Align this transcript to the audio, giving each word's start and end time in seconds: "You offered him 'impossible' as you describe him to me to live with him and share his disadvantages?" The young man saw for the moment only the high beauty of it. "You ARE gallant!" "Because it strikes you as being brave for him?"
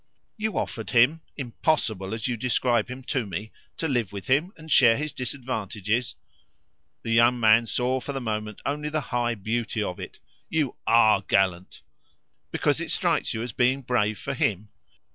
"You 0.35 0.57
offered 0.57 0.89
him 0.89 1.21
'impossible' 1.37 2.15
as 2.15 2.27
you 2.27 2.35
describe 2.35 2.87
him 2.87 3.03
to 3.03 3.23
me 3.23 3.51
to 3.77 3.87
live 3.87 4.11
with 4.11 4.25
him 4.25 4.51
and 4.57 4.71
share 4.71 4.97
his 4.97 5.13
disadvantages?" 5.13 6.15
The 7.03 7.11
young 7.11 7.39
man 7.39 7.67
saw 7.67 7.99
for 7.99 8.11
the 8.11 8.19
moment 8.19 8.63
only 8.65 8.89
the 8.89 8.99
high 9.13 9.35
beauty 9.35 9.83
of 9.83 9.99
it. 9.99 10.17
"You 10.49 10.75
ARE 10.87 11.21
gallant!" 11.27 11.83
"Because 12.49 12.81
it 12.81 12.89
strikes 12.89 13.35
you 13.35 13.43
as 13.43 13.51
being 13.53 13.81
brave 13.83 14.17
for 14.17 14.33
him?" 14.33 14.69